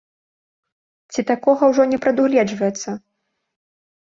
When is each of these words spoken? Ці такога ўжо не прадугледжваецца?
Ці 1.13 1.21
такога 1.31 1.63
ўжо 1.73 1.83
не 1.91 1.99
прадугледжваецца? 2.07 2.99